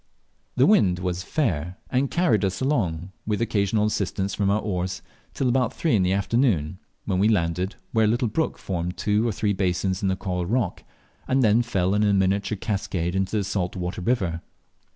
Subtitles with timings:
[0.55, 5.03] The wind was fair, and carried us along, with occasional assistance from our oars,
[5.35, 9.27] till about three in the afternoon, when we landed where a little brook formed two
[9.27, 10.83] or three basins in the coral rock,
[11.27, 14.41] and then fell in a miniature cascade into the salt water river.